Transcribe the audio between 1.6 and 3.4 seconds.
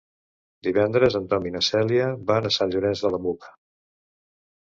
Cèlia van a Sant Llorenç de la